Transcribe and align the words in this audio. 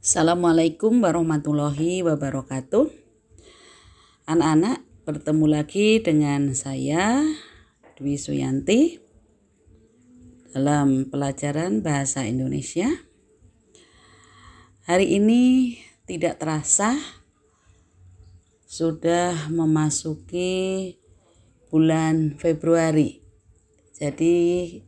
Assalamualaikum 0.00 1.04
warahmatullahi 1.04 2.00
wabarakatuh. 2.00 2.88
Anak-anak, 4.24 4.80
bertemu 5.04 5.44
lagi 5.44 6.00
dengan 6.00 6.56
saya 6.56 7.20
Dwi 8.00 8.16
Suyanti 8.16 8.96
dalam 10.56 11.04
pelajaran 11.12 11.84
bahasa 11.84 12.24
Indonesia. 12.24 12.88
Hari 14.88 15.20
ini 15.20 15.76
tidak 16.08 16.40
terasa 16.40 16.96
sudah 18.64 19.52
memasuki 19.52 20.96
bulan 21.68 22.40
Februari. 22.40 23.20
Jadi 24.00 24.80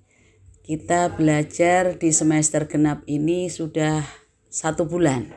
kita 0.64 1.12
belajar 1.12 2.00
di 2.00 2.08
semester 2.16 2.64
genap 2.64 3.04
ini 3.04 3.52
sudah 3.52 4.21
satu 4.52 4.84
bulan. 4.84 5.32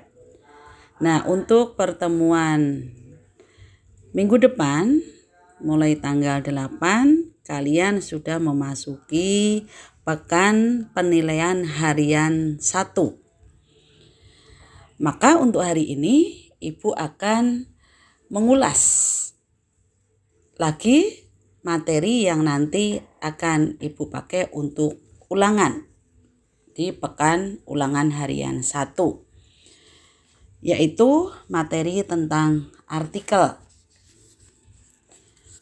Nah, 0.99 1.23
untuk 1.23 1.80
pertemuan 1.80 2.91
minggu 4.12 4.35
depan, 4.44 4.99
mulai 5.63 5.95
tanggal 5.95 6.44
8, 6.44 7.48
kalian 7.48 8.03
sudah 8.03 8.44
memasuki 8.44 9.63
pekan 10.03 10.91
penilaian 10.91 11.63
harian 11.63 12.59
1. 12.59 12.91
Maka 14.99 15.39
untuk 15.39 15.63
hari 15.63 15.95
ini, 15.95 16.52
Ibu 16.59 16.95
akan 16.95 17.67
mengulas 18.31 18.84
lagi 20.55 21.27
materi 21.63 22.27
yang 22.27 22.47
nanti 22.47 23.00
akan 23.20 23.80
Ibu 23.80 24.08
pakai 24.08 24.55
untuk 24.55 25.03
ulangan 25.27 25.95
di 26.75 26.91
pekan 26.91 27.63
ulangan 27.63 28.11
harian 28.11 28.59
1 28.59 28.93
yaitu 30.66 31.29
materi 31.45 32.02
tentang 32.02 32.67
artikel. 32.89 33.55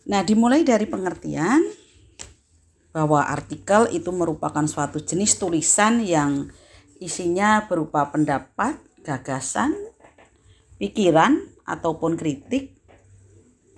Nah, 0.07 0.23
dimulai 0.23 0.63
dari 0.63 0.87
pengertian 0.87 1.59
bahwa 2.95 3.25
artikel 3.25 3.91
itu 3.91 4.11
merupakan 4.15 4.63
suatu 4.63 5.03
jenis 5.03 5.35
tulisan 5.39 5.99
yang 6.03 6.47
isinya 7.03 7.67
berupa 7.67 8.07
pendapat, 8.11 8.79
gagasan, 9.03 9.75
pikiran, 10.79 11.53
ataupun 11.63 12.19
kritik 12.19 12.75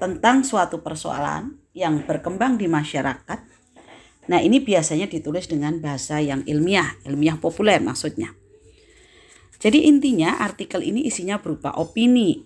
tentang 0.02 0.42
suatu 0.46 0.82
persoalan 0.82 1.58
yang 1.72 2.04
berkembang 2.04 2.58
di 2.58 2.66
masyarakat 2.66 3.55
Nah, 4.26 4.42
ini 4.42 4.58
biasanya 4.58 5.06
ditulis 5.06 5.46
dengan 5.46 5.78
bahasa 5.78 6.18
yang 6.18 6.42
ilmiah, 6.50 6.98
ilmiah 7.06 7.38
populer 7.38 7.78
maksudnya. 7.78 8.34
Jadi 9.62 9.86
intinya 9.90 10.42
artikel 10.42 10.82
ini 10.82 11.06
isinya 11.06 11.42
berupa 11.42 11.74
opini 11.78 12.44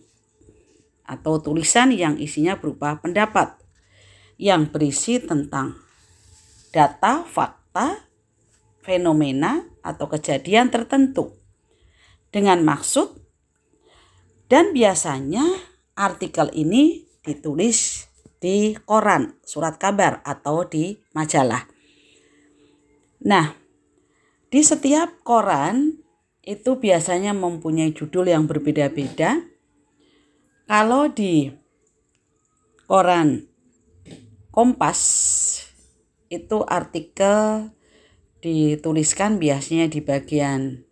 atau 1.09 1.41
tulisan 1.41 1.89
yang 1.89 2.21
isinya 2.21 2.59
berupa 2.61 3.01
pendapat 3.01 3.57
yang 4.39 4.69
berisi 4.69 5.19
tentang 5.19 5.75
data, 6.69 7.25
fakta, 7.25 8.05
fenomena 8.85 9.65
atau 9.81 10.05
kejadian 10.07 10.69
tertentu 10.69 11.33
dengan 12.29 12.61
maksud 12.61 13.09
dan 14.47 14.71
biasanya 14.71 15.43
artikel 15.97 16.49
ini 16.53 17.09
ditulis 17.25 17.77
di 18.39 18.75
koran, 18.87 19.35
surat 19.43 19.75
kabar 19.75 20.23
atau 20.23 20.63
di 20.63 20.95
majalah. 21.11 21.67
Nah, 23.23 23.51
di 24.47 24.63
setiap 24.63 25.19
koran 25.27 25.99
itu 26.41 26.79
biasanya 26.79 27.35
mempunyai 27.35 27.91
judul 27.91 28.31
yang 28.31 28.47
berbeda-beda. 28.47 29.43
Kalau 30.65 31.11
di 31.11 31.51
koran 32.89 33.45
Kompas 34.49 34.99
itu 36.27 36.65
artikel 36.65 37.69
dituliskan 38.41 39.37
biasanya 39.37 39.87
di 39.87 40.01
bagian 40.01 40.83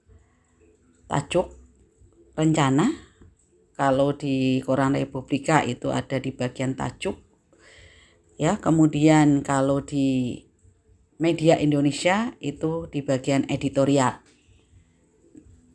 tajuk 1.09 1.51
rencana. 2.37 2.93
Kalau 3.73 4.13
di 4.13 4.61
koran 4.61 4.93
Republika 4.93 5.65
itu 5.67 5.89
ada 5.91 6.21
di 6.21 6.31
bagian 6.31 6.79
tajuk 6.79 7.26
ya 8.37 8.61
kemudian 8.61 9.41
kalau 9.41 9.81
di 9.81 10.41
media 11.17 11.57
Indonesia 11.57 12.37
itu 12.37 12.85
di 12.87 13.01
bagian 13.01 13.49
editorial. 13.49 14.21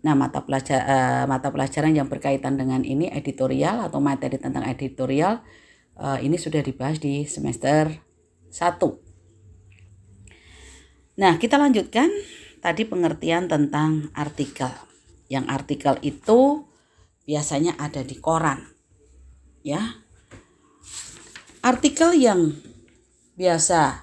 Nah 0.02 0.14
mata 0.18 0.42
pelajar 0.42 0.82
uh, 0.82 1.24
mata 1.30 1.50
pelajaran 1.50 1.94
yang 1.94 2.10
berkaitan 2.10 2.58
dengan 2.58 2.82
ini 2.82 3.10
editorial 3.10 3.82
atau 3.86 4.02
materi 4.02 4.38
tentang 4.38 4.66
editorial 4.66 5.42
uh, 5.98 6.18
ini 6.18 6.38
sudah 6.38 6.62
dibahas 6.62 6.98
di 6.98 7.26
semester 7.26 8.02
1 8.52 9.12
nah 11.12 11.36
kita 11.36 11.60
lanjutkan 11.60 12.08
tadi 12.64 12.88
pengertian 12.88 13.50
tentang 13.50 14.08
artikel. 14.16 14.72
Yang 15.28 15.44
artikel 15.48 15.94
itu 16.00 16.64
biasanya 17.26 17.78
ada 17.78 18.02
di 18.02 18.18
koran 18.18 18.72
ya 19.62 20.02
artikel 21.62 22.18
yang 22.18 22.58
biasa 23.38 24.02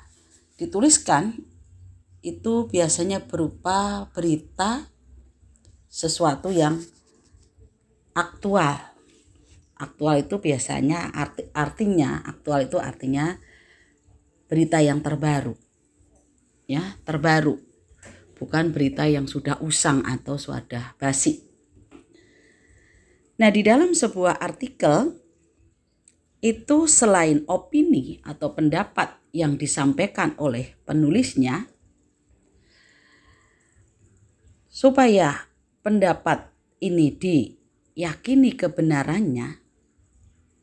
dituliskan 0.56 1.44
itu 2.24 2.68
biasanya 2.72 3.28
berupa 3.28 4.08
berita 4.16 4.88
sesuatu 5.92 6.52
yang 6.56 6.80
aktual. 8.16 8.80
Aktual 9.80 10.28
itu 10.28 10.44
biasanya 10.44 11.12
arti, 11.16 11.48
artinya 11.56 12.20
aktual 12.24 12.68
itu 12.68 12.80
artinya 12.80 13.40
berita 14.52 14.84
yang 14.84 15.00
terbaru. 15.00 15.56
Ya, 16.68 17.00
terbaru. 17.08 17.60
Bukan 18.36 18.72
berita 18.72 19.08
yang 19.08 19.28
sudah 19.28 19.60
usang 19.64 20.04
atau 20.04 20.36
sudah 20.36 20.96
basi. 21.00 21.44
Nah, 23.40 23.48
di 23.52 23.64
dalam 23.64 23.96
sebuah 23.96 24.36
artikel 24.44 25.16
itu 26.40 26.88
selain 26.88 27.44
opini 27.52 28.24
atau 28.24 28.56
pendapat 28.56 29.20
yang 29.36 29.60
disampaikan 29.60 30.34
oleh 30.40 30.80
penulisnya, 30.88 31.68
supaya 34.72 35.52
pendapat 35.84 36.48
ini 36.80 37.12
diyakini 37.12 38.56
kebenarannya 38.56 39.60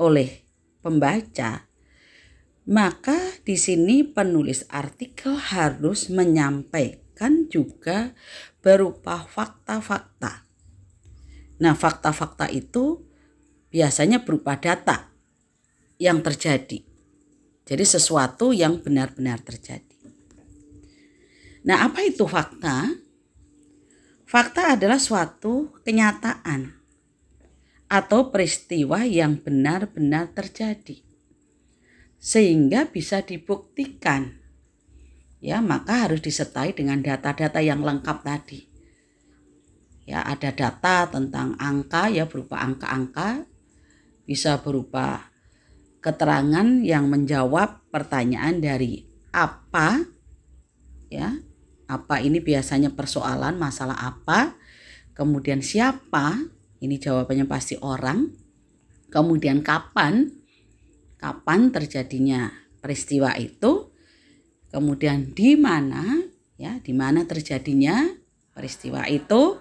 oleh 0.01 0.49
pembaca, 0.81 1.69
maka 2.65 3.17
di 3.45 3.61
sini 3.61 4.01
penulis 4.01 4.65
artikel 4.73 5.37
harus 5.37 6.09
menyampaikan 6.09 7.53
juga 7.53 8.17
berupa 8.65 9.29
fakta-fakta. 9.29 10.49
Nah, 11.61 11.73
fakta-fakta 11.77 12.49
itu 12.49 13.05
biasanya 13.69 14.25
berupa 14.25 14.57
data 14.57 15.16
yang 15.97 16.21
terjadi. 16.21 16.85
Jadi 17.67 17.85
sesuatu 17.85 18.55
yang 18.55 18.79
benar-benar 18.79 19.43
terjadi. 19.43 19.97
Nah, 21.67 21.83
apa 21.83 22.07
itu 22.07 22.23
fakta? 22.31 22.95
Fakta 24.27 24.79
adalah 24.79 25.03
suatu 25.03 25.75
kenyataan 25.83 26.79
atau 27.91 28.31
peristiwa 28.31 29.03
yang 29.03 29.39
benar-benar 29.43 30.31
terjadi. 30.31 31.03
Sehingga 32.23 32.91
bisa 32.91 33.23
dibuktikan. 33.23 34.43
Ya, 35.43 35.63
maka 35.63 36.07
harus 36.07 36.23
disertai 36.23 36.75
dengan 36.75 37.03
data-data 37.03 37.63
yang 37.63 37.83
lengkap 37.83 38.19
tadi. 38.23 38.67
Ya, 40.07 40.23
ada 40.23 40.55
data 40.55 41.11
tentang 41.11 41.59
angka 41.59 42.07
ya 42.11 42.31
berupa 42.31 42.63
angka-angka, 42.63 43.43
bisa 44.23 44.59
berupa 44.63 45.35
keterangan 46.07 46.87
yang 46.87 47.11
menjawab 47.11 47.83
pertanyaan 47.91 48.63
dari 48.63 49.03
apa 49.35 50.07
ya. 51.11 51.35
Apa 51.87 52.23
ini 52.23 52.39
biasanya 52.39 52.95
persoalan 52.95 53.59
masalah 53.59 53.99
apa? 53.99 54.55
Kemudian 55.15 55.63
siapa? 55.63 56.47
Ini 56.79 56.99
jawabannya 56.99 57.47
pasti 57.51 57.75
orang. 57.79 58.31
Kemudian 59.11 59.63
kapan? 59.67 60.31
Kapan 61.19 61.71
terjadinya 61.75 62.51
peristiwa 62.83 63.35
itu? 63.39 63.91
Kemudian 64.71 65.31
di 65.35 65.55
mana 65.55 66.23
ya 66.59 66.79
di 66.83 66.91
mana 66.95 67.23
terjadinya 67.27 68.03
peristiwa 68.51 69.07
itu? 69.07 69.59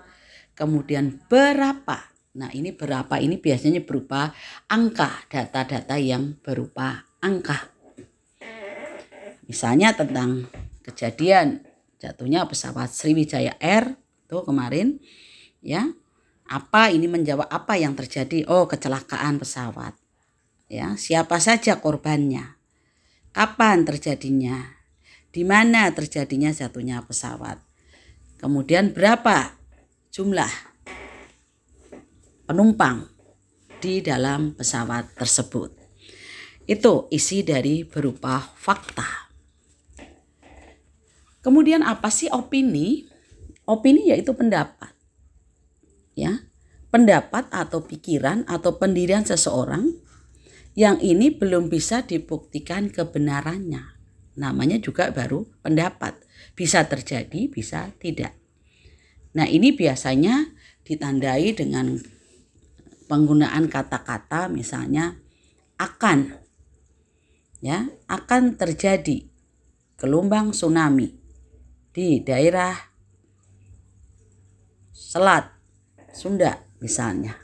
Kemudian 0.57 1.21
berapa 1.29 2.14
Nah, 2.35 2.51
ini 2.51 2.75
berapa? 2.75 3.15
Ini 3.15 3.39
biasanya 3.39 3.79
berupa 3.87 4.35
angka, 4.67 5.23
data-data 5.31 5.95
yang 5.95 6.35
berupa 6.43 7.07
angka. 7.23 7.71
Misalnya 9.47 9.95
tentang 9.95 10.51
kejadian 10.83 11.63
jatuhnya 11.95 12.43
pesawat 12.43 12.91
Sriwijaya 12.91 13.55
Air 13.63 13.95
tuh 14.27 14.43
kemarin 14.43 14.99
ya. 15.63 15.95
Apa 16.45 16.93
ini 16.93 17.09
menjawab 17.09 17.49
apa 17.49 17.73
yang 17.79 17.97
terjadi? 17.97 18.45
Oh, 18.45 18.69
kecelakaan 18.69 19.41
pesawat. 19.41 19.97
Ya, 20.69 20.93
siapa 20.93 21.41
saja 21.41 21.81
korbannya? 21.81 22.59
Kapan 23.33 23.81
terjadinya? 23.81 24.75
Di 25.33 25.41
mana 25.41 25.89
terjadinya 25.89 26.53
jatuhnya 26.53 27.01
pesawat? 27.01 27.57
Kemudian 28.37 28.93
berapa 28.93 29.57
jumlah 30.13 30.74
penumpang 32.45 33.09
di 33.81 33.99
dalam 33.99 34.53
pesawat 34.55 35.17
tersebut? 35.17 35.73
Itu 36.65 37.09
isi 37.13 37.45
dari 37.45 37.85
berupa 37.85 38.41
fakta. 38.41 39.29
Kemudian 41.41 41.85
apa 41.85 42.09
sih 42.09 42.29
opini? 42.29 43.05
Opini 43.65 44.09
yaitu 44.13 44.33
pendapat 44.33 44.95
ya 46.15 46.47
pendapat 46.89 47.51
atau 47.51 47.83
pikiran 47.83 48.47
atau 48.47 48.79
pendirian 48.79 49.27
seseorang 49.27 49.91
yang 50.79 50.99
ini 51.03 51.31
belum 51.31 51.67
bisa 51.67 52.03
dibuktikan 52.07 52.87
kebenarannya. 52.87 53.95
Namanya 54.39 54.79
juga 54.79 55.11
baru 55.11 55.47
pendapat. 55.63 56.19
Bisa 56.55 56.83
terjadi, 56.87 57.47
bisa 57.47 57.91
tidak. 57.99 58.35
Nah, 59.35 59.47
ini 59.47 59.75
biasanya 59.75 60.51
ditandai 60.83 61.55
dengan 61.55 61.99
penggunaan 63.05 63.69
kata-kata 63.69 64.49
misalnya 64.49 65.17
akan 65.77 66.35
ya, 67.59 67.89
akan 68.05 68.55
terjadi 68.59 69.25
gelombang 69.97 70.51
tsunami 70.51 71.15
di 71.95 72.21
daerah 72.21 72.75
selat 74.91 75.55
Sunda 76.15 76.63
misalnya. 76.79 77.35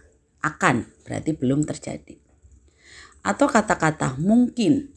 Akan 0.41 0.89
berarti 1.05 1.37
belum 1.37 1.67
terjadi. 1.67 2.17
Atau 3.21 3.45
kata-kata 3.45 4.17
mungkin 4.17 4.89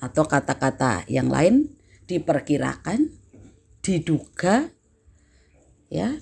atau 0.00 0.24
kata-kata 0.24 1.04
yang 1.12 1.28
lain 1.28 1.76
diperkirakan, 2.08 3.12
diduga 3.84 4.72
ya. 5.92 6.16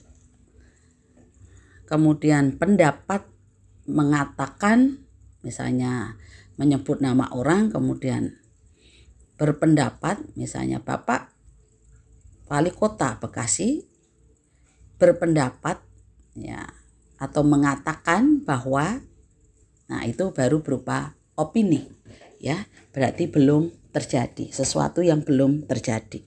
Kemudian 1.89 2.61
pendapat 2.61 3.25
mengatakan 3.89 5.09
misalnya 5.41 6.21
menyebut 6.61 7.01
nama 7.01 7.33
orang 7.33 7.73
kemudian 7.73 8.37
berpendapat 9.41 10.21
misalnya 10.37 10.85
Bapak 10.85 11.33
Wali 12.53 12.69
Kota 12.69 13.17
Bekasi 13.17 13.89
berpendapat 15.01 15.81
ya 16.37 16.69
atau 17.17 17.41
mengatakan 17.41 18.45
bahwa 18.45 19.01
nah 19.89 20.05
itu 20.05 20.29
baru 20.37 20.61
berupa 20.61 21.17
opini 21.41 21.89
ya 22.37 22.69
berarti 22.93 23.33
belum 23.33 23.73
terjadi 23.97 24.53
sesuatu 24.53 25.01
yang 25.01 25.25
belum 25.25 25.65
terjadi. 25.65 26.21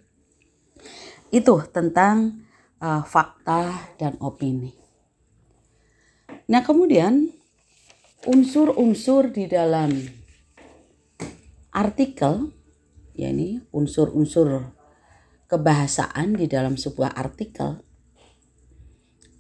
Itu 1.30 1.62
tentang 1.70 2.50
uh, 2.82 3.06
fakta 3.06 3.94
dan 4.02 4.18
opini 4.18 4.81
nah 6.52 6.60
kemudian 6.68 7.32
unsur-unsur 8.28 9.32
di 9.32 9.48
dalam 9.48 9.96
artikel 11.72 12.52
ya 13.16 13.32
ini 13.32 13.64
unsur-unsur 13.72 14.76
kebahasaan 15.48 16.36
di 16.36 16.52
dalam 16.52 16.76
sebuah 16.76 17.16
artikel 17.16 17.80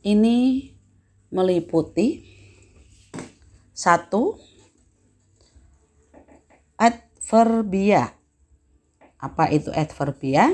ini 0.07 0.71
meliputi 1.29 2.25
satu 3.71 4.37
adverbia. 6.81 8.17
Apa 9.21 9.53
itu 9.53 9.69
adverbia? 9.69 10.49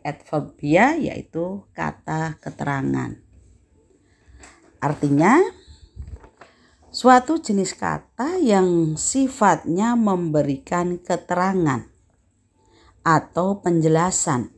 Adverbia 0.00 0.96
yaitu 0.96 1.68
kata 1.76 2.40
keterangan. 2.40 3.20
Artinya 4.80 5.36
suatu 6.88 7.36
jenis 7.36 7.76
kata 7.76 8.40
yang 8.40 8.96
sifatnya 8.96 9.92
memberikan 9.92 10.96
keterangan 10.96 11.84
atau 13.04 13.60
penjelasan 13.60 14.52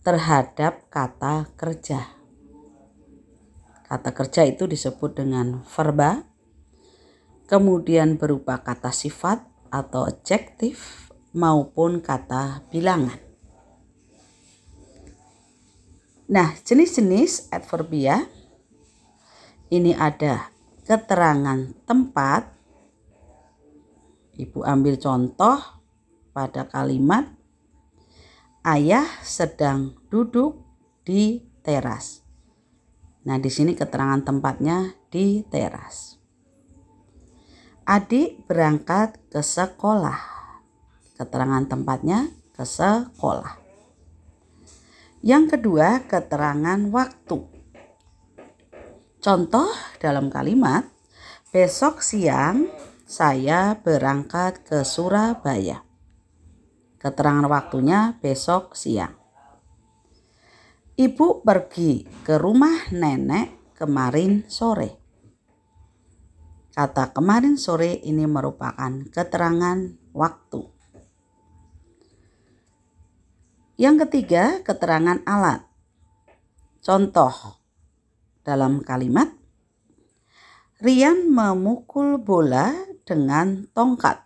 terhadap 0.00 0.88
kata 0.88 1.52
kerja. 1.56 2.08
Kata 3.84 4.10
kerja 4.16 4.48
itu 4.48 4.64
disebut 4.64 5.20
dengan 5.20 5.60
verba, 5.68 6.24
kemudian 7.44 8.16
berupa 8.16 8.64
kata 8.64 8.88
sifat 8.88 9.44
atau 9.68 10.08
adjektif 10.08 11.08
maupun 11.36 12.00
kata 12.00 12.64
bilangan. 12.72 13.20
Nah, 16.32 16.56
jenis-jenis 16.64 17.52
adverbia 17.52 18.24
ini 19.68 19.92
ada 19.92 20.51
keterangan 20.86 21.72
tempat. 21.86 22.50
Ibu 24.32 24.64
ambil 24.64 24.96
contoh 24.96 25.60
pada 26.32 26.64
kalimat 26.64 27.28
ayah 28.64 29.04
sedang 29.20 29.98
duduk 30.08 30.56
di 31.04 31.44
teras. 31.60 32.22
Nah, 33.22 33.38
di 33.38 33.50
sini 33.52 33.78
keterangan 33.78 34.24
tempatnya 34.24 34.98
di 35.12 35.46
teras. 35.46 36.18
Adik 37.86 38.46
berangkat 38.46 39.18
ke 39.30 39.42
sekolah. 39.42 40.18
Keterangan 41.18 41.66
tempatnya 41.68 42.30
ke 42.54 42.64
sekolah. 42.66 43.62
Yang 45.22 45.54
kedua, 45.54 46.02
keterangan 46.02 46.82
waktu. 46.90 47.51
Contoh 49.22 49.70
dalam 50.02 50.34
kalimat, 50.34 50.82
besok 51.54 52.02
siang 52.02 52.66
saya 53.06 53.78
berangkat 53.78 54.66
ke 54.66 54.82
Surabaya. 54.82 55.86
Keterangan 56.98 57.46
waktunya 57.46 58.18
besok 58.18 58.74
siang. 58.74 59.14
Ibu 60.98 61.46
pergi 61.46 62.02
ke 62.26 62.34
rumah 62.34 62.90
nenek 62.90 63.78
kemarin 63.78 64.42
sore. 64.50 64.98
Kata 66.74 67.14
kemarin 67.14 67.54
sore 67.54 68.02
ini 68.02 68.26
merupakan 68.26 69.06
keterangan 69.06 69.86
waktu. 70.18 70.66
Yang 73.78 73.96
ketiga, 74.02 74.66
keterangan 74.66 75.22
alat. 75.22 75.62
Contoh 76.82 77.61
dalam 78.42 78.82
kalimat 78.82 79.42
Rian 80.82 81.30
memukul 81.30 82.18
bola 82.18 82.74
dengan 83.06 83.70
tongkat. 83.70 84.18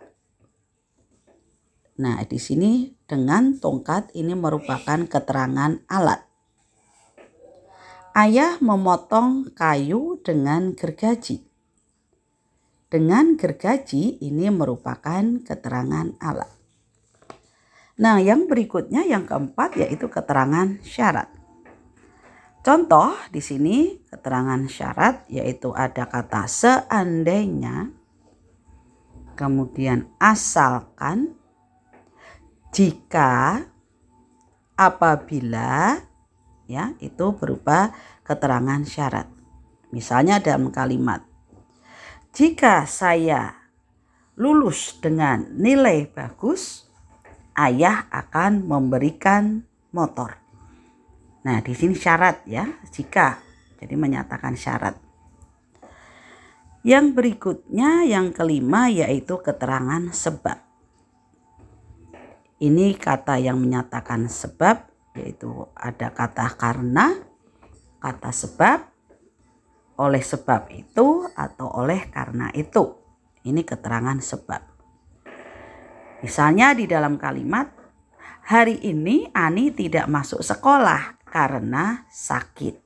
Nah, 2.01 2.17
di 2.25 2.41
sini 2.41 2.97
dengan 3.05 3.61
tongkat 3.61 4.09
ini 4.17 4.33
merupakan 4.33 5.05
keterangan 5.05 5.77
alat. 5.85 6.25
Ayah 8.17 8.57
memotong 8.57 9.53
kayu 9.53 10.17
dengan 10.25 10.73
gergaji. 10.73 11.45
Dengan 12.89 13.37
gergaji 13.37 14.17
ini 14.25 14.49
merupakan 14.49 15.37
keterangan 15.45 16.17
alat. 16.17 16.49
Nah, 18.01 18.17
yang 18.17 18.49
berikutnya 18.49 19.05
yang 19.05 19.29
keempat 19.29 19.77
yaitu 19.77 20.09
keterangan 20.09 20.81
syarat. 20.81 21.36
Contoh 22.67 23.15
di 23.31 23.39
sini 23.39 23.95
keterangan 24.11 24.59
syarat 24.67 25.23
yaitu 25.31 25.71
ada 25.71 26.03
kata 26.03 26.51
seandainya, 26.51 27.95
kemudian 29.39 30.11
asalkan, 30.19 31.31
jika, 32.75 33.63
apabila, 34.75 36.03
ya 36.67 36.91
itu 36.99 37.31
berupa 37.39 37.95
keterangan 38.27 38.83
syarat. 38.83 39.31
Misalnya 39.95 40.43
dalam 40.43 40.67
kalimat 40.67 41.23
jika 42.37 42.85
saya 42.85 43.49
lulus 44.37 45.01
dengan 45.01 45.57
nilai 45.57 46.05
bagus, 46.05 46.85
ayah 47.57 48.05
akan 48.13 48.61
memberikan 48.61 49.65
motor. 49.89 50.46
Nah, 51.47 51.63
di 51.63 51.71
sini 51.71 51.95
syarat 51.95 52.43
ya, 52.43 52.67
jika. 52.91 53.39
Jadi 53.79 53.95
menyatakan 53.95 54.59
syarat. 54.59 54.99
Yang 56.83 57.15
berikutnya 57.15 58.03
yang 58.03 58.35
kelima 58.35 58.91
yaitu 58.91 59.39
keterangan 59.39 60.11
sebab. 60.11 60.59
Ini 62.59 62.99
kata 62.99 63.39
yang 63.39 63.63
menyatakan 63.63 64.27
sebab 64.27 64.91
yaitu 65.15 65.71
ada 65.71 66.11
kata 66.11 66.51
karena, 66.59 67.15
kata 68.03 68.29
sebab, 68.35 68.83
oleh 70.03 70.21
sebab 70.21 70.67
itu 70.75 71.31
atau 71.31 71.71
oleh 71.79 72.11
karena 72.11 72.51
itu. 72.51 72.91
Ini 73.47 73.63
keterangan 73.63 74.19
sebab. 74.19 74.61
Misalnya 76.27 76.75
di 76.75 76.91
dalam 76.91 77.15
kalimat, 77.15 77.71
hari 78.43 78.83
ini 78.83 79.31
Ani 79.31 79.71
tidak 79.71 80.11
masuk 80.11 80.43
sekolah 80.43 81.16
karena 81.37 82.09
sakit. 82.09 82.81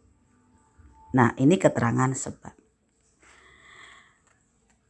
Nah, 1.15 1.31
ini 1.39 1.55
keterangan 1.55 2.11
sebab. 2.11 2.51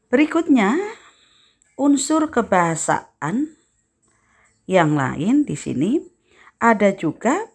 Berikutnya, 0.10 0.74
unsur 1.78 2.34
kebahasaan 2.34 3.54
yang 4.66 4.98
lain 4.98 5.46
di 5.46 5.54
sini 5.54 6.02
ada 6.58 6.90
juga 6.90 7.54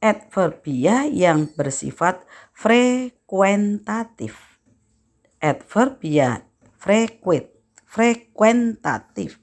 adverbia 0.00 1.04
yang 1.04 1.52
bersifat 1.52 2.24
frekuentatif. 2.56 4.56
Adverbia 5.36 6.48
frekuent, 6.80 7.52
frekuentatif. 7.84 9.36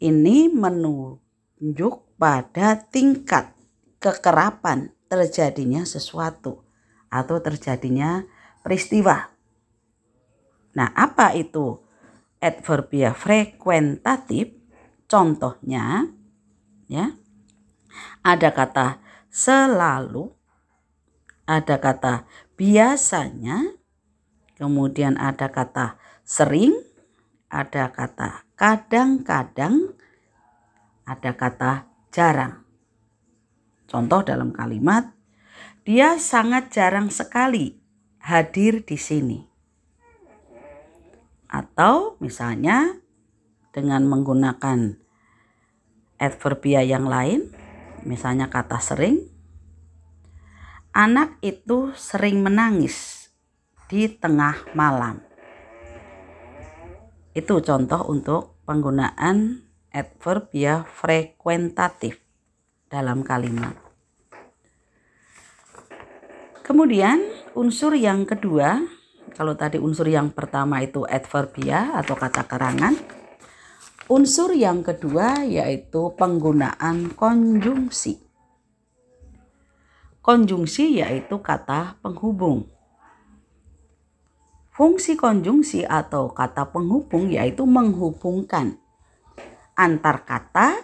Ini 0.00 0.48
menunjuk 0.48 2.16
pada 2.16 2.80
tingkat 2.88 3.51
kekerapan 4.02 4.90
terjadinya 5.06 5.86
sesuatu 5.86 6.66
atau 7.06 7.38
terjadinya 7.38 8.26
peristiwa. 8.66 9.30
Nah, 10.74 10.90
apa 10.96 11.36
itu 11.38 11.78
adverbia 12.42 13.14
frekuentatif? 13.14 14.58
Contohnya 15.06 16.08
ya. 16.88 17.12
Ada 18.24 18.50
kata 18.50 18.86
selalu, 19.28 20.32
ada 21.44 21.76
kata 21.76 22.24
biasanya, 22.56 23.76
kemudian 24.56 25.20
ada 25.20 25.52
kata 25.52 26.00
sering, 26.24 26.72
ada 27.52 27.92
kata 27.92 28.48
kadang-kadang, 28.56 29.92
ada 31.04 31.30
kata 31.36 31.72
jarang. 32.08 32.61
Contoh 33.92 34.24
dalam 34.24 34.56
kalimat, 34.56 35.12
dia 35.84 36.16
sangat 36.16 36.72
jarang 36.72 37.12
sekali 37.12 37.76
hadir 38.24 38.80
di 38.88 38.96
sini. 38.96 39.44
Atau 41.44 42.16
misalnya 42.16 42.96
dengan 43.76 44.08
menggunakan 44.08 44.96
adverbia 46.16 46.80
yang 46.80 47.04
lain, 47.04 47.52
misalnya 48.08 48.48
kata 48.48 48.80
sering, 48.80 49.28
anak 50.96 51.36
itu 51.44 51.92
sering 51.92 52.40
menangis 52.40 53.28
di 53.92 54.08
tengah 54.08 54.72
malam. 54.72 55.20
Itu 57.36 57.60
contoh 57.60 58.08
untuk 58.08 58.56
penggunaan 58.64 59.68
adverbia 59.92 60.88
frekuentatif 60.88 62.16
dalam 62.88 63.20
kalimat. 63.20 63.81
Kemudian 66.72 67.20
unsur 67.52 67.92
yang 67.92 68.24
kedua, 68.24 68.80
kalau 69.36 69.52
tadi 69.52 69.76
unsur 69.76 70.08
yang 70.08 70.32
pertama 70.32 70.80
itu 70.80 71.04
adverbia 71.04 71.92
atau 72.00 72.16
kata 72.16 72.48
kerangan, 72.48 72.96
unsur 74.08 74.56
yang 74.56 74.80
kedua 74.80 75.44
yaitu 75.44 76.16
penggunaan 76.16 77.12
konjungsi. 77.12 78.24
Konjungsi 80.24 81.04
yaitu 81.04 81.44
kata 81.44 82.00
penghubung. 82.00 82.64
Fungsi 84.72 85.12
konjungsi 85.20 85.84
atau 85.84 86.32
kata 86.32 86.72
penghubung 86.72 87.28
yaitu 87.28 87.68
menghubungkan 87.68 88.80
antar 89.76 90.24
kata 90.24 90.80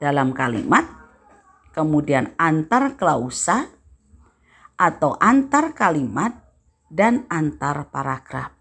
dalam 0.00 0.32
kalimat 0.32 0.88
kemudian 1.76 2.32
antar 2.40 2.96
klausa 2.96 3.75
atau 4.76 5.16
antar 5.20 5.72
kalimat 5.72 6.36
dan 6.92 7.24
antar 7.32 7.88
paragraf. 7.88 8.52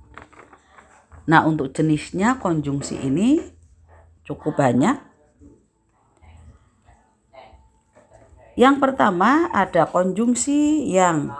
Nah, 1.26 1.44
untuk 1.44 1.74
jenisnya 1.74 2.38
konjungsi 2.38 3.02
ini 3.02 3.42
cukup 4.26 4.58
banyak. 4.58 4.98
Yang 8.56 8.76
pertama 8.80 9.52
ada 9.52 9.84
konjungsi 9.90 10.88
yang 10.88 11.34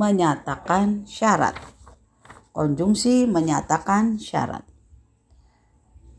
menyatakan 0.00 1.04
syarat. 1.04 1.58
Konjungsi 2.56 3.28
menyatakan 3.28 4.16
syarat. 4.16 4.64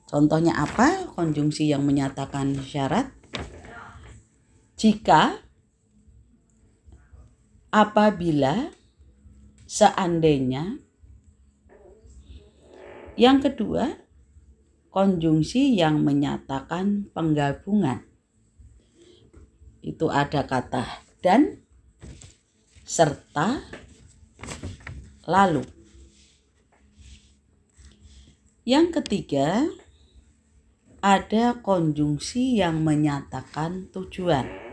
Contohnya 0.08 0.54
apa? 0.62 1.10
Konjungsi 1.18 1.74
yang 1.74 1.82
menyatakan 1.84 2.54
syarat. 2.62 3.10
Jika 4.78 5.47
apabila 7.72 8.72
seandainya 9.68 10.80
yang 13.18 13.42
kedua 13.44 14.08
konjungsi 14.98 15.78
yang 15.78 16.02
menyatakan 16.02 17.14
penggabungan. 17.14 18.02
Itu 19.86 20.10
ada 20.10 20.42
kata 20.42 21.06
dan 21.22 21.62
serta 22.82 23.62
lalu. 25.30 25.62
Yang 28.66 29.00
ketiga 29.00 29.70
ada 31.00 31.62
konjungsi 31.62 32.58
yang 32.58 32.82
menyatakan 32.82 33.94
tujuan 33.94 34.67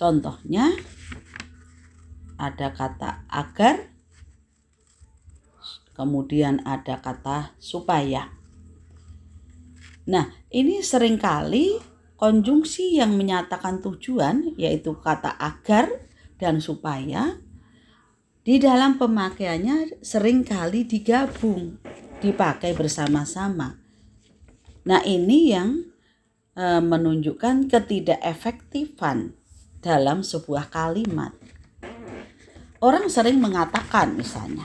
Contohnya 0.00 0.72
ada 2.40 2.72
kata 2.72 3.28
agar, 3.28 3.92
kemudian 5.92 6.64
ada 6.64 7.04
kata 7.04 7.52
supaya. 7.60 8.32
Nah, 10.08 10.32
ini 10.48 10.80
sering 10.80 11.20
kali 11.20 11.76
konjungsi 12.16 12.96
yang 12.96 13.12
menyatakan 13.12 13.84
tujuan, 13.84 14.56
yaitu 14.56 14.96
kata 14.96 15.36
agar 15.36 15.92
dan 16.40 16.64
supaya, 16.64 17.36
di 18.40 18.56
dalam 18.56 18.96
pemakaiannya 18.96 20.00
sering 20.00 20.48
kali 20.48 20.88
digabung, 20.88 21.76
dipakai 22.24 22.72
bersama-sama. 22.72 23.76
Nah, 24.88 25.04
ini 25.04 25.52
yang 25.52 25.92
e, 26.56 26.80
menunjukkan 26.80 27.68
ketidakefektifan 27.68 29.39
dalam 29.80 30.20
sebuah 30.20 30.68
kalimat. 30.68 31.32
Orang 32.80 33.12
sering 33.12 33.40
mengatakan 33.40 34.16
misalnya, 34.16 34.64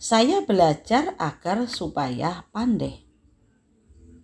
saya 0.00 0.44
belajar 0.44 1.16
agar 1.20 1.68
supaya 1.68 2.48
pandai. 2.52 3.04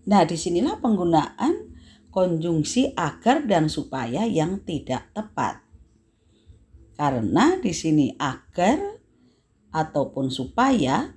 Nah, 0.08 0.25
di 0.25 0.36
sinilah 0.36 0.80
penggunaan 0.80 1.76
konjungsi 2.08 2.96
agar 2.96 3.44
dan 3.44 3.68
supaya 3.68 4.25
yang 4.25 4.64
tidak 4.64 5.12
tepat. 5.12 5.60
Karena 6.96 7.60
di 7.60 7.76
sini 7.76 8.16
agar 8.16 8.80
ataupun 9.68 10.32
supaya 10.32 11.12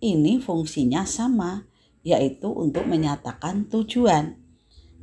ini 0.00 0.40
fungsinya 0.40 1.04
sama, 1.04 1.68
yaitu 2.00 2.48
untuk 2.48 2.88
menyatakan 2.88 3.68
tujuan 3.68 4.37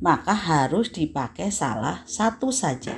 maka 0.00 0.36
harus 0.36 0.92
dipakai 0.92 1.48
salah 1.48 2.04
satu 2.04 2.52
saja. 2.52 2.92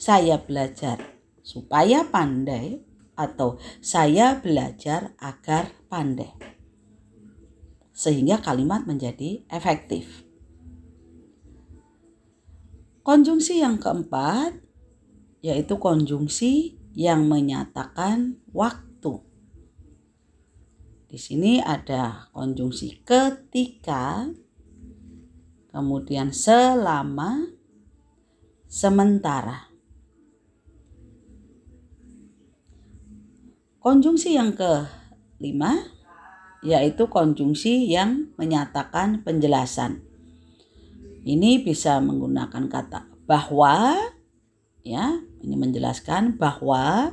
Saya 0.00 0.40
belajar 0.40 1.20
supaya 1.44 2.08
pandai 2.08 2.80
atau 3.12 3.60
saya 3.84 4.40
belajar 4.40 5.12
agar 5.20 5.76
pandai. 5.92 6.32
Sehingga 7.92 8.40
kalimat 8.40 8.88
menjadi 8.88 9.44
efektif. 9.52 10.24
Konjungsi 13.04 13.60
yang 13.60 13.76
keempat 13.76 14.56
yaitu 15.44 15.76
konjungsi 15.76 16.80
yang 16.96 17.28
menyatakan 17.28 18.40
waktu. 18.52 19.20
Di 21.10 21.18
sini 21.18 21.58
ada 21.58 22.30
konjungsi 22.30 23.02
ketika 23.02 24.30
kemudian 25.70 26.34
selama, 26.34 27.50
sementara. 28.66 29.70
Konjungsi 33.80 34.36
yang 34.36 34.52
kelima 34.52 35.72
yaitu 36.60 37.08
konjungsi 37.08 37.88
yang 37.88 38.28
menyatakan 38.36 39.24
penjelasan. 39.24 40.04
Ini 41.24 41.64
bisa 41.64 41.96
menggunakan 42.04 42.68
kata 42.68 43.08
bahwa 43.24 43.96
Ya, 44.80 45.20
ini 45.44 45.60
menjelaskan 45.60 46.40
bahwa 46.40 47.12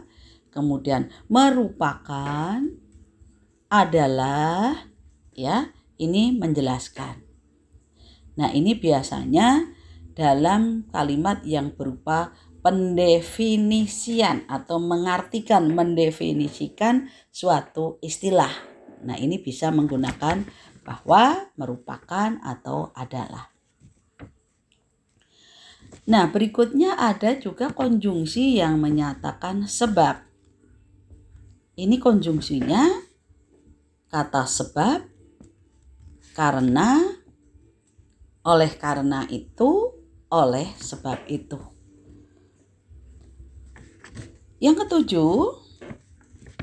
kemudian 0.55 1.11
merupakan 1.27 2.63
adalah 3.67 4.87
ya, 5.35 5.75
ini 5.99 6.31
menjelaskan. 6.31 7.26
Nah, 8.37 8.53
ini 8.53 8.77
biasanya 8.77 9.65
dalam 10.13 10.85
kalimat 10.93 11.41
yang 11.45 11.73
berupa 11.73 12.33
pendefinisian 12.61 14.45
atau 14.49 14.81
mengartikan 14.81 15.69
mendefinisikan 15.73 17.09
suatu 17.29 18.01
istilah. 18.01 18.49
Nah, 19.05 19.17
ini 19.17 19.37
bisa 19.37 19.69
menggunakan 19.69 20.41
bahwa 20.81 21.51
merupakan 21.59 22.39
atau 22.41 22.89
adalah. 22.95 23.51
Nah, 26.07 26.31
berikutnya 26.31 26.95
ada 26.95 27.35
juga 27.35 27.75
konjungsi 27.75 28.63
yang 28.63 28.79
menyatakan 28.79 29.67
sebab. 29.67 30.23
Ini 31.77 31.99
konjungsinya 31.99 32.83
kata 34.07 34.47
sebab, 34.47 35.03
karena, 36.31 37.03
oleh 38.47 38.71
karena 38.79 39.27
itu, 39.27 39.91
oleh 40.31 40.71
sebab 40.79 41.27
itu. 41.27 41.59
Yang 44.63 44.87
ketujuh, 44.87 45.35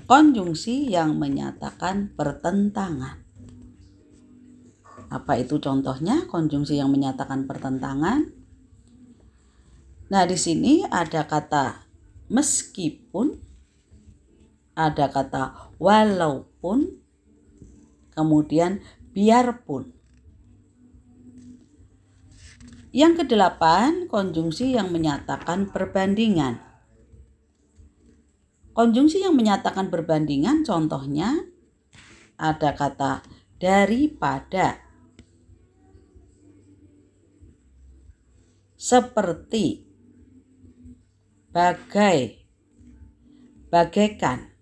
konjungsi 0.08 0.88
yang 0.88 1.20
menyatakan 1.20 2.16
pertentangan. 2.16 3.20
Apa 5.12 5.38
itu 5.38 5.60
contohnya 5.60 6.24
konjungsi 6.26 6.80
yang 6.80 6.88
menyatakan 6.88 7.44
pertentangan? 7.44 8.32
Nah, 10.08 10.24
di 10.24 10.40
sini 10.40 10.82
ada 10.88 11.28
kata 11.28 11.86
meskipun, 12.32 13.38
ada 14.74 15.06
kata 15.12 15.70
walaupun, 15.78 16.98
kemudian 18.10 18.82
biarpun. 19.14 19.93
Yang 22.94 23.26
kedelapan, 23.26 24.06
konjungsi 24.06 24.78
yang 24.78 24.94
menyatakan 24.94 25.66
perbandingan. 25.66 26.62
Konjungsi 28.70 29.26
yang 29.26 29.34
menyatakan 29.34 29.90
perbandingan 29.90 30.62
contohnya 30.62 31.42
ada 32.38 32.70
kata 32.70 33.26
daripada 33.58 34.78
seperti 38.78 39.90
bagai 41.50 42.46
bagaikan. 43.74 44.54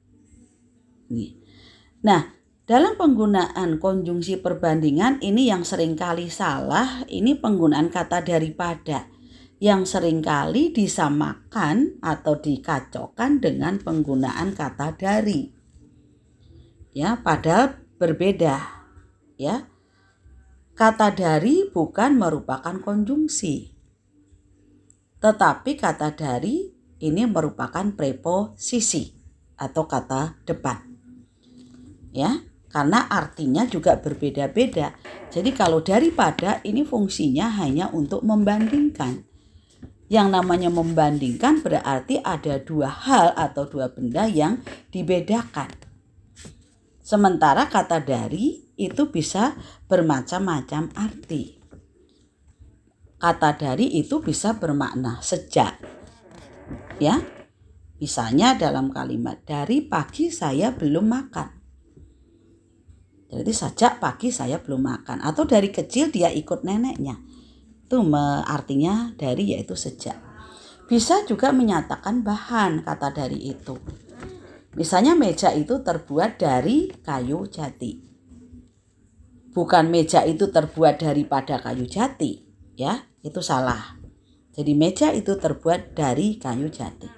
Nah, 2.00 2.32
dalam 2.62 2.94
penggunaan 2.94 3.82
konjungsi 3.82 4.38
perbandingan 4.38 5.18
ini 5.18 5.50
yang 5.50 5.66
sering 5.66 5.98
kali 5.98 6.30
salah, 6.30 7.02
ini 7.10 7.34
penggunaan 7.34 7.90
kata 7.90 8.22
daripada 8.22 9.10
yang 9.58 9.82
sering 9.82 10.22
kali 10.22 10.70
disamakan 10.70 11.98
atau 11.98 12.38
dikacaukan 12.38 13.42
dengan 13.42 13.82
penggunaan 13.82 14.54
kata 14.54 14.94
dari. 14.94 15.50
Ya, 16.94 17.18
padahal 17.18 17.82
berbeda. 17.98 18.58
Ya. 19.38 19.66
Kata 20.78 21.14
dari 21.14 21.66
bukan 21.66 22.18
merupakan 22.18 22.78
konjungsi. 22.78 23.74
Tetapi 25.18 25.78
kata 25.78 26.14
dari 26.14 26.74
ini 27.02 27.22
merupakan 27.26 27.90
preposisi 27.94 29.14
atau 29.58 29.86
kata 29.86 30.42
depan. 30.46 30.78
Ya, 32.10 32.51
karena 32.72 33.06
artinya 33.12 33.68
juga 33.68 34.00
berbeda-beda. 34.00 34.96
Jadi 35.28 35.52
kalau 35.52 35.84
daripada 35.84 36.64
ini 36.64 36.82
fungsinya 36.82 37.52
hanya 37.60 37.92
untuk 37.92 38.24
membandingkan 38.24 39.28
yang 40.12 40.28
namanya 40.28 40.68
membandingkan 40.68 41.64
berarti 41.64 42.20
ada 42.20 42.60
dua 42.60 42.92
hal 42.92 43.32
atau 43.32 43.64
dua 43.64 43.88
benda 43.88 44.28
yang 44.28 44.60
dibedakan. 44.92 45.72
Sementara 47.00 47.64
kata 47.72 48.04
dari 48.04 48.76
itu 48.76 49.08
bisa 49.08 49.56
bermacam-macam 49.88 50.92
arti. 50.92 51.56
Kata 53.16 53.56
dari 53.56 53.96
itu 53.96 54.20
bisa 54.20 54.52
bermakna 54.60 55.16
sejak. 55.24 55.80
Ya. 57.00 57.16
Misalnya 57.96 58.58
dalam 58.58 58.92
kalimat 58.92 59.40
dari 59.46 59.80
pagi 59.80 60.28
saya 60.28 60.74
belum 60.76 61.06
makan. 61.08 61.61
Jadi 63.32 63.48
sejak 63.48 63.96
pagi 63.96 64.28
saya 64.28 64.60
belum 64.60 64.84
makan 64.84 65.24
atau 65.24 65.48
dari 65.48 65.72
kecil 65.72 66.12
dia 66.12 66.28
ikut 66.28 66.68
neneknya 66.68 67.16
itu 67.92 68.00
artinya 68.48 69.12
dari 69.20 69.52
yaitu 69.52 69.76
sejak. 69.76 70.16
Bisa 70.88 71.28
juga 71.28 71.52
menyatakan 71.52 72.24
bahan 72.24 72.88
kata 72.88 73.12
dari 73.12 73.52
itu. 73.52 73.76
Misalnya 74.72 75.12
meja 75.12 75.52
itu 75.52 75.84
terbuat 75.84 76.40
dari 76.40 76.88
kayu 77.04 77.44
jati. 77.52 78.00
Bukan 79.52 79.92
meja 79.92 80.24
itu 80.24 80.48
terbuat 80.48 81.04
daripada 81.04 81.60
kayu 81.60 81.84
jati, 81.84 82.40
ya, 82.80 83.04
itu 83.20 83.44
salah. 83.44 84.00
Jadi 84.56 84.72
meja 84.72 85.12
itu 85.12 85.36
terbuat 85.36 85.92
dari 85.92 86.40
kayu 86.40 86.72
jati. 86.72 87.12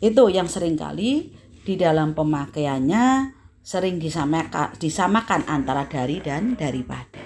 Itu 0.00 0.32
yang 0.32 0.48
sering 0.48 0.80
kali 0.80 1.36
di 1.68 1.76
dalam 1.76 2.16
pemakaiannya 2.16 3.04
sering 3.62 4.02
disamakan, 4.02 4.74
disamakan 4.76 5.46
antara 5.46 5.86
dari 5.86 6.18
dan 6.18 6.58
daripada. 6.58 7.22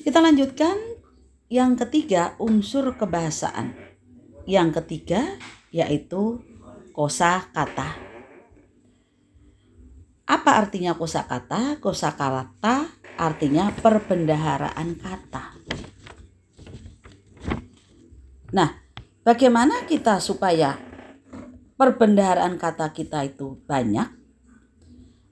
Kita 0.00 0.22
lanjutkan 0.22 0.78
yang 1.50 1.74
ketiga 1.74 2.38
unsur 2.38 2.94
kebahasaan. 2.94 3.74
Yang 4.46 4.80
ketiga 4.80 5.36
yaitu 5.74 6.40
kosa 6.94 7.50
kata. 7.50 7.98
Apa 10.30 10.50
artinya 10.62 10.94
kosa 10.94 11.26
kata? 11.26 11.82
Kosa 11.82 12.14
kata 12.14 12.86
artinya 13.18 13.68
perbendaharaan 13.76 14.94
kata. 14.96 15.44
Nah, 18.54 18.70
bagaimana 19.26 19.84
kita 19.90 20.22
supaya 20.22 20.78
perbendaharaan 21.74 22.56
kata 22.56 22.94
kita 22.94 23.26
itu 23.26 23.58
banyak? 23.66 24.19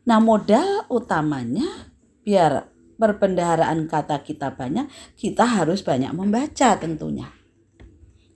Nah, 0.09 0.25
modal 0.25 0.89
utamanya 0.89 1.93
biar 2.25 2.65
perbendaharaan 2.97 3.85
kata 3.85 4.25
kita 4.25 4.57
banyak, 4.57 4.89
kita 5.21 5.45
harus 5.45 5.85
banyak 5.85 6.17
membaca 6.17 6.81
tentunya. 6.81 7.29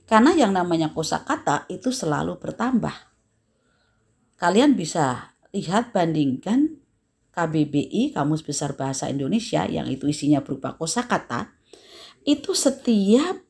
Karena 0.05 0.37
yang 0.37 0.53
namanya 0.53 0.93
kosakata 0.93 1.65
itu 1.73 1.89
selalu 1.89 2.37
bertambah. 2.37 2.93
Kalian 4.37 4.77
bisa 4.77 5.33
lihat 5.49 5.89
bandingkan 5.89 6.77
KBBI 7.33 8.13
Kamus 8.13 8.45
Besar 8.45 8.77
Bahasa 8.77 9.09
Indonesia 9.09 9.65
yang 9.65 9.89
itu 9.89 10.05
isinya 10.05 10.45
berupa 10.45 10.77
kosakata 10.77 11.49
itu 12.21 12.53
setiap 12.53 13.41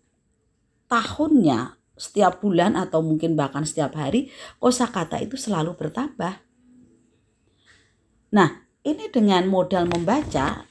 tahunnya, 0.88 1.76
setiap 2.00 2.40
bulan 2.40 2.80
atau 2.80 3.04
mungkin 3.04 3.36
bahkan 3.36 3.68
setiap 3.68 4.00
hari 4.00 4.32
kosakata 4.64 5.20
itu 5.20 5.36
selalu 5.36 5.76
bertambah. 5.76 6.53
Nah, 8.34 8.66
ini 8.82 9.14
dengan 9.14 9.46
modal 9.46 9.86
membaca 9.86 10.66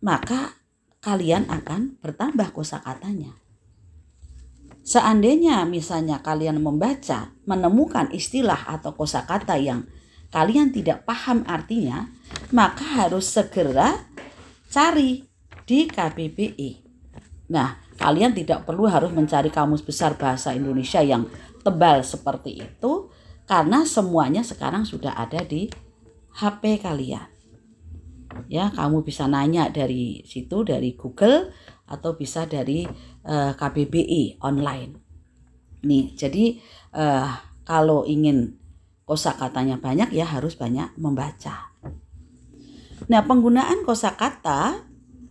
maka 0.00 0.56
kalian 1.02 1.50
akan 1.50 2.00
bertambah 2.00 2.54
kosakatanya. 2.56 3.36
Seandainya 4.80 5.68
misalnya 5.68 6.24
kalian 6.24 6.62
membaca, 6.64 7.36
menemukan 7.44 8.08
istilah 8.16 8.64
atau 8.64 8.96
kosakata 8.96 9.60
yang 9.60 9.84
kalian 10.32 10.72
tidak 10.72 11.04
paham 11.04 11.44
artinya, 11.44 12.08
maka 12.54 13.04
harus 13.04 13.28
segera 13.28 14.08
cari 14.72 15.28
di 15.68 15.84
KBBI. 15.84 16.70
Nah, 17.52 17.76
kalian 18.00 18.32
tidak 18.32 18.64
perlu 18.64 18.88
harus 18.88 19.12
mencari 19.12 19.52
kamus 19.52 19.84
besar 19.84 20.16
bahasa 20.16 20.56
Indonesia 20.56 21.04
yang 21.04 21.28
tebal 21.60 22.00
seperti 22.00 22.64
itu 22.64 23.12
karena 23.44 23.84
semuanya 23.84 24.40
sekarang 24.40 24.88
sudah 24.88 25.12
ada 25.12 25.44
di 25.44 25.68
HP 26.36 26.82
kalian 26.82 27.26
ya 28.46 28.70
kamu 28.70 29.02
bisa 29.02 29.26
nanya 29.26 29.68
dari 29.70 30.22
situ 30.22 30.62
dari 30.62 30.94
Google 30.94 31.50
atau 31.90 32.14
bisa 32.14 32.46
dari 32.46 32.86
uh, 33.26 33.50
eh, 33.50 33.52
KBBI 33.58 34.38
online 34.46 34.90
nih 35.82 36.14
jadi 36.14 36.44
uh, 36.94 37.30
kalau 37.66 38.06
ingin 38.06 38.54
kosakatanya 39.02 39.82
banyak 39.82 40.14
ya 40.14 40.26
harus 40.26 40.54
banyak 40.54 40.94
membaca 40.94 41.74
nah 43.10 43.22
penggunaan 43.26 43.82
kosakata 43.82 44.90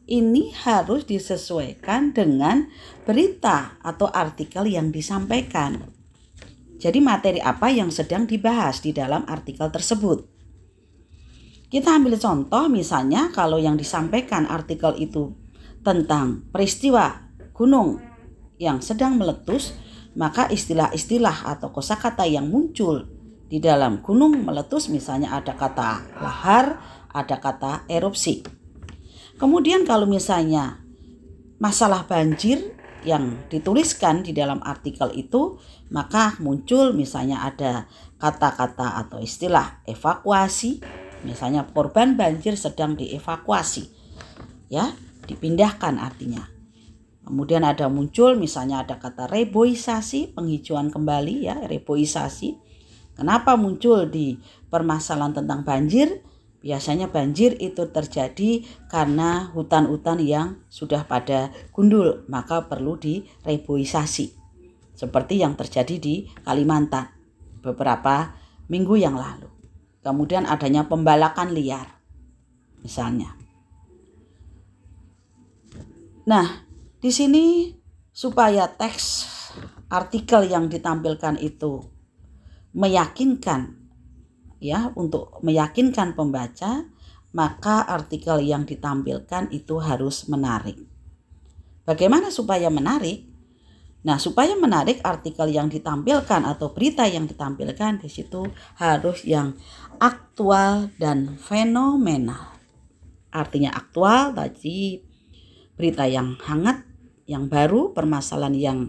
ini 0.09 0.49
harus 0.65 1.05
disesuaikan 1.05 2.11
dengan 2.11 2.67
berita 3.05 3.77
atau 3.85 4.09
artikel 4.09 4.65
yang 4.65 4.89
disampaikan. 4.89 5.85
Jadi 6.81 6.97
materi 6.97 7.37
apa 7.39 7.69
yang 7.69 7.93
sedang 7.93 8.25
dibahas 8.25 8.81
di 8.81 8.89
dalam 8.89 9.23
artikel 9.29 9.69
tersebut. 9.69 10.38
Kita 11.69 12.01
ambil 12.01 12.17
contoh 12.17 12.65
misalnya 12.65 13.29
kalau 13.29 13.61
yang 13.61 13.77
disampaikan 13.77 14.49
artikel 14.49 14.97
itu 14.97 15.37
tentang 15.85 16.49
peristiwa 16.49 17.29
gunung 17.53 18.01
yang 18.57 18.81
sedang 18.81 19.21
meletus, 19.21 19.77
maka 20.17 20.49
istilah-istilah 20.49 21.45
atau 21.45 21.69
kosakata 21.69 22.25
yang 22.25 22.49
muncul 22.49 23.05
di 23.49 23.61
dalam 23.61 24.01
gunung 24.01 24.45
meletus 24.45 24.89
misalnya 24.89 25.37
ada 25.37 25.53
kata 25.53 26.05
lahar, 26.17 26.81
ada 27.13 27.37
kata 27.37 27.85
erupsi. 27.85 28.41
Kemudian 29.37 29.85
kalau 29.85 30.09
misalnya 30.09 30.81
masalah 31.61 32.05
banjir 32.09 32.75
yang 33.07 33.47
dituliskan 33.47 34.25
di 34.25 34.35
dalam 34.35 34.59
artikel 34.65 35.13
itu, 35.15 35.55
maka 35.93 36.35
muncul 36.43 36.91
misalnya 36.91 37.45
ada 37.47 37.87
kata-kata 38.19 38.99
atau 38.99 39.23
istilah 39.23 39.79
evakuasi, 39.87 40.83
misalnya 41.23 41.67
korban 41.69 42.15
banjir 42.15 42.55
sedang 42.55 42.95
dievakuasi. 42.95 43.91
Ya, 44.69 44.93
dipindahkan 45.25 45.97
artinya. 45.97 46.45
Kemudian 47.25 47.61
ada 47.61 47.85
muncul 47.93 48.33
misalnya 48.41 48.81
ada 48.81 48.97
kata 48.97 49.29
reboisasi, 49.29 50.33
penghijauan 50.33 50.89
kembali 50.89 51.45
ya, 51.45 51.61
reboisasi. 51.69 52.57
Kenapa 53.13 53.53
muncul 53.53 54.09
di 54.09 54.41
permasalahan 54.71 55.37
tentang 55.37 55.61
banjir? 55.61 56.25
Biasanya 56.59 57.07
banjir 57.07 57.55
itu 57.61 57.87
terjadi 57.87 58.65
karena 58.91 59.47
hutan-hutan 59.55 60.19
yang 60.19 60.59
sudah 60.67 61.07
pada 61.07 61.53
gundul, 61.71 62.25
maka 62.27 62.67
perlu 62.67 62.99
direboisasi. 62.99 64.35
Seperti 64.97 65.39
yang 65.39 65.55
terjadi 65.55 65.95
di 65.95 66.27
Kalimantan 66.43 67.13
beberapa 67.63 68.35
minggu 68.67 68.99
yang 68.99 69.15
lalu. 69.15 69.58
Kemudian 69.99 70.47
adanya 70.47 70.87
pembalakan 70.87 71.51
liar, 71.51 71.99
misalnya. 72.81 73.35
Nah, 76.25 76.65
di 77.03 77.11
sini 77.11 77.75
supaya 78.13 78.69
teks 78.69 79.27
artikel 79.89 80.47
yang 80.47 80.69
ditampilkan 80.69 81.41
itu 81.41 81.81
meyakinkan 82.75 83.79
ya 84.61 84.93
untuk 84.93 85.41
meyakinkan 85.41 86.13
pembaca 86.13 86.85
maka 87.29 87.85
artikel 87.85 88.41
yang 88.41 88.65
ditampilkan 88.65 89.53
itu 89.53 89.77
harus 89.77 90.25
menarik. 90.25 90.81
Bagaimana 91.85 92.33
supaya 92.33 92.69
menarik? 92.73 93.28
Nah, 93.99 94.15
supaya 94.15 94.55
menarik 94.55 95.03
artikel 95.03 95.51
yang 95.51 95.67
ditampilkan 95.67 96.47
atau 96.47 96.71
berita 96.71 97.03
yang 97.03 97.27
ditampilkan 97.27 97.99
di 97.99 98.07
situ 98.07 98.47
harus 98.79 99.27
yang 99.27 99.59
aktual 99.99 100.87
dan 100.95 101.35
fenomenal. 101.35 102.55
Artinya 103.29 103.75
aktual 103.75 104.31
tadi 104.31 105.03
berita 105.75 106.07
yang 106.07 106.39
hangat, 106.39 106.87
yang 107.27 107.51
baru, 107.51 107.91
permasalahan 107.91 108.55
yang 108.55 108.79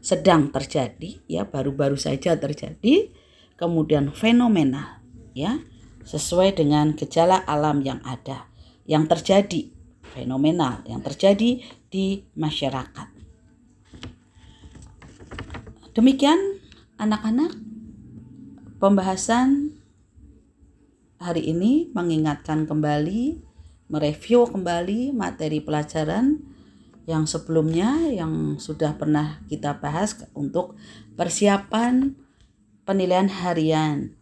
sedang 0.00 0.54
terjadi 0.54 1.18
ya 1.26 1.44
baru-baru 1.44 1.98
saja 1.98 2.38
terjadi, 2.38 3.10
kemudian 3.58 4.14
fenomenal 4.14 5.02
ya 5.34 5.60
sesuai 6.06 6.56
dengan 6.56 6.96
gejala 6.96 7.42
alam 7.44 7.84
yang 7.84 8.00
ada 8.06 8.48
yang 8.88 9.04
terjadi 9.06 9.70
fenomenal 10.10 10.82
yang 10.88 11.04
terjadi 11.04 11.62
di 11.92 12.26
masyarakat. 12.34 13.19
Demikian 16.00 16.56
anak-anak 16.96 17.60
pembahasan 18.80 19.76
hari 21.20 21.52
ini 21.52 21.92
mengingatkan 21.92 22.64
kembali, 22.64 23.36
mereview 23.92 24.48
kembali 24.48 25.12
materi 25.12 25.60
pelajaran 25.60 26.40
yang 27.04 27.28
sebelumnya 27.28 28.08
yang 28.08 28.56
sudah 28.56 28.96
pernah 28.96 29.44
kita 29.44 29.76
bahas 29.76 30.16
untuk 30.32 30.80
persiapan 31.20 32.16
penilaian 32.88 33.28
harian 33.28 34.16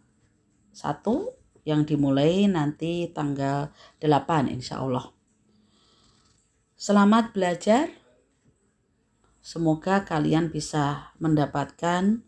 satu 0.75 1.39
yang 1.63 1.87
dimulai 1.87 2.51
nanti 2.51 3.07
tanggal 3.15 3.71
8 4.03 4.51
insya 4.51 4.83
Allah. 4.83 5.15
Selamat 6.75 7.31
belajar. 7.31 8.08
Semoga 9.49 10.05
kalian 10.05 10.53
bisa 10.53 11.17
mendapatkan 11.17 12.21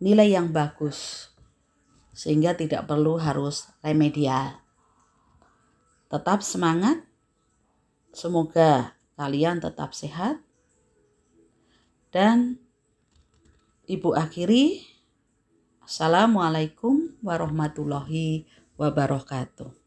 nilai 0.00 0.32
yang 0.32 0.48
bagus 0.48 1.28
sehingga 2.16 2.56
tidak 2.56 2.88
perlu 2.88 3.20
harus 3.20 3.68
remedial. 3.84 4.64
Tetap 6.08 6.40
semangat. 6.40 7.04
Semoga 8.16 8.96
kalian 9.12 9.60
tetap 9.60 9.92
sehat. 9.92 10.40
Dan 12.08 12.56
Ibu 13.84 14.16
akhiri 14.16 14.88
Assalamualaikum 15.84 17.20
warahmatullahi 17.20 18.48
wabarakatuh. 18.80 19.83